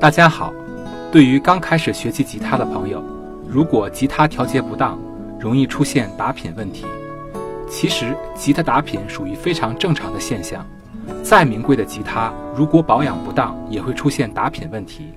[0.00, 0.52] 大家好，
[1.12, 3.02] 对于刚开始学习吉他的朋友，
[3.48, 4.98] 如果吉他调节不当，
[5.38, 6.84] 容易出现打品问题。
[7.68, 10.66] 其实，吉他打品属于非常正常的现象。
[11.22, 15.12] 再名贵的吉他，如果保养不当，也会出现打品问题。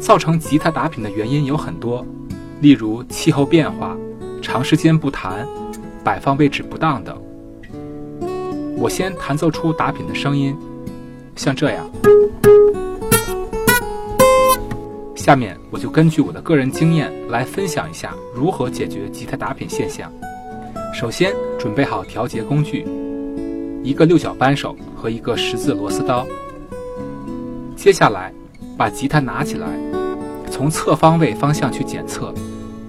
[0.00, 2.06] 造成吉他打品的原因有很多，
[2.60, 3.96] 例如气候变化、
[4.42, 5.46] 长时间不弹、
[6.02, 7.16] 摆放位置不当等。
[8.78, 10.56] 我先弹奏出打品的声音，
[11.36, 11.88] 像这样。
[15.14, 20.10] 下面我就根据我的个人经验来分享一下如何解决吉他打品现象。
[20.94, 22.86] 首先准备好调节工具，
[23.82, 26.26] 一个六角扳手和一个十字螺丝刀。
[27.74, 28.32] 接下来
[28.76, 29.66] 把吉他拿起来，
[30.50, 32.32] 从侧方位方向去检测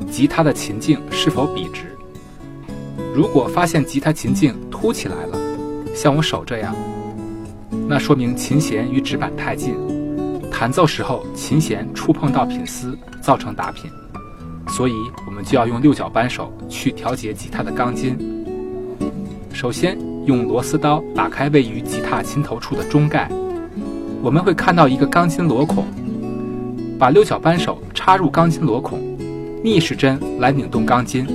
[0.09, 1.85] 吉他的琴颈是否笔直。
[3.13, 5.37] 如果发现吉他琴颈凸起来了，
[5.95, 6.75] 像我手这样，
[7.87, 9.75] 那说明琴弦与指板太近。
[10.51, 13.91] 弹奏时候，琴弦触碰到品丝，造成打品，
[14.69, 14.93] 所以
[15.27, 18.17] 我们就要用六角扳手去调节吉他的钢筋。
[19.53, 23.29] 首先，用螺丝刀打开位于吉他琴头处的中盖，
[24.23, 25.85] 我们会看到一个钢筋螺孔，
[26.97, 28.99] 把六角扳手插入钢筋螺孔，
[29.63, 31.27] 逆时针来拧动钢筋，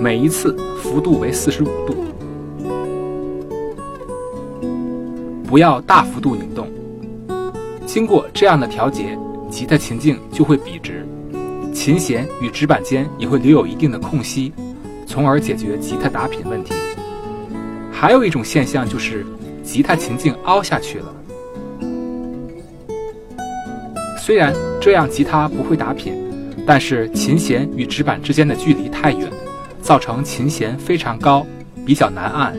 [0.00, 1.94] 每一次幅度为四十五度，
[5.52, 6.66] 不要大幅度拧动。
[7.84, 9.18] 经过这样的调节，
[9.50, 11.06] 吉他琴颈就会笔直，
[11.74, 14.50] 琴弦与指板间也会留有一定的空隙，
[15.06, 16.72] 从而解决吉他打品问题。
[17.92, 19.26] 还有一种现象就是
[19.62, 21.14] 吉他琴颈凹下去了，
[24.18, 26.14] 虽然这样吉他不会打品，
[26.66, 29.30] 但是琴弦与指板之间的距离太远，
[29.82, 31.46] 造成琴弦非常高，
[31.84, 32.56] 比较难按，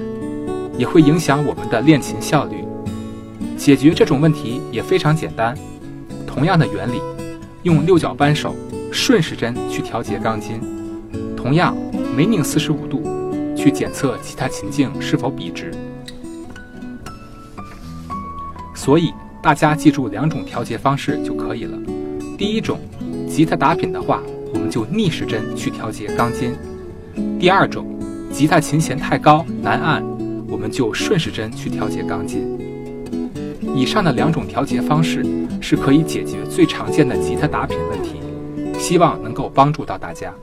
[0.78, 2.63] 也会影响我们的练琴效率。
[3.64, 5.58] 解决这种问题也非常简单，
[6.28, 7.00] 同样的原理，
[7.62, 8.54] 用六角扳手
[8.92, 10.60] 顺时针去调节钢筋，
[11.34, 11.74] 同样
[12.14, 13.02] 每拧四十五度
[13.56, 15.72] 去检测其他琴颈是否笔直。
[18.76, 21.78] 所以大家记住两种调节方式就可以了。
[22.38, 22.82] 第一种，
[23.30, 24.22] 吉他打品的话，
[24.54, 26.52] 我们就逆时针去调节钢筋；
[27.40, 27.86] 第二种，
[28.30, 30.04] 吉他琴弦太高难按，
[30.50, 32.46] 我们就顺时针去调节钢筋。
[33.76, 35.26] 以上的两种调节方式
[35.60, 38.20] 是可以解决最常见的吉他打品问题，
[38.80, 40.34] 希望能够帮助到大家。